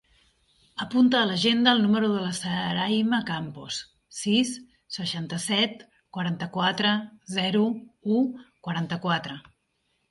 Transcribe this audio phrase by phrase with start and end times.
[0.85, 3.77] Apunta a l'agenda el número de la Sarayma Campos:
[4.21, 4.55] sis,
[4.99, 5.85] seixanta-set,
[6.19, 6.99] quaranta-quatre,
[7.39, 7.65] zero,
[8.19, 8.21] u,
[8.69, 9.41] quaranta-quatre.